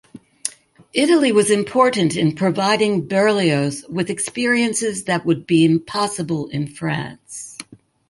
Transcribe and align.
Italy 0.93 1.31
was 1.31 1.51
important 1.51 2.15
in 2.15 2.33
providing 2.33 3.07
Berlioz 3.07 3.85
with 3.87 4.09
experiences 4.09 5.03
that 5.03 5.27
would 5.27 5.45
be 5.45 5.63
impossible 5.63 6.47
in 6.47 6.65
France. 6.67 7.59